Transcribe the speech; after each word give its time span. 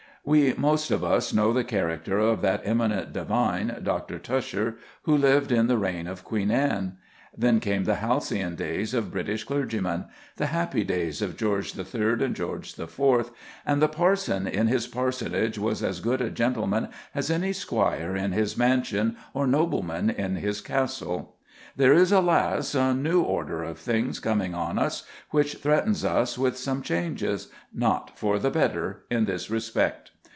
We 0.23 0.53
most 0.53 0.91
of 0.91 1.03
us 1.03 1.33
know 1.33 1.51
the 1.51 1.63
character 1.63 2.19
of 2.19 2.43
that 2.43 2.61
eminent 2.63 3.11
divine 3.11 3.79
Dr. 3.81 4.19
Tusher, 4.19 4.75
who 5.01 5.17
lived 5.17 5.51
in 5.51 5.65
the 5.65 5.79
reign 5.79 6.05
of 6.05 6.23
Queen 6.23 6.51
Anne. 6.51 6.97
Then 7.35 7.59
came 7.59 7.85
the 7.85 7.95
halcyon 7.95 8.53
days 8.53 8.93
of 8.93 9.09
British 9.09 9.43
clergymen, 9.45 10.05
the 10.37 10.45
happy 10.53 10.83
days 10.83 11.23
of 11.23 11.37
George 11.37 11.75
III. 11.75 12.23
and 12.23 12.35
George 12.35 12.79
IV., 12.79 13.31
and 13.65 13.81
the 13.81 13.87
parson 13.87 14.45
in 14.45 14.67
his 14.67 14.85
parsonage 14.85 15.57
was 15.57 15.81
as 15.81 15.99
good 15.99 16.21
a 16.21 16.29
gentleman 16.29 16.89
as 17.15 17.31
any 17.31 17.51
squire 17.51 18.15
in 18.15 18.31
his 18.31 18.55
mansion 18.55 19.17
or 19.33 19.47
nobleman 19.47 20.11
in 20.11 20.35
his 20.35 20.61
castle. 20.61 21.35
There 21.75 21.93
is, 21.93 22.11
alas! 22.11 22.75
a 22.75 22.93
new 22.93 23.21
order 23.21 23.63
of 23.63 23.79
things 23.79 24.19
coming 24.19 24.53
on 24.53 24.77
us 24.77 25.07
which 25.31 25.55
threatens 25.55 26.03
us 26.05 26.37
with 26.37 26.57
some 26.57 26.81
changes, 26.83 27.47
not 27.73 28.17
for 28.19 28.37
the 28.39 28.51
better, 28.51 29.05
in 29.09 29.23
this 29.25 29.49
respect. 29.49 30.09